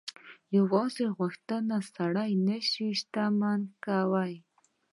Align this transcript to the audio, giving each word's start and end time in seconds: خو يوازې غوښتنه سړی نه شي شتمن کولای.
خو 0.47 0.51
يوازې 0.57 1.05
غوښتنه 1.17 1.75
سړی 1.93 2.31
نه 2.47 2.57
شي 2.69 2.87
شتمن 2.99 3.59
کولای. 3.85 4.33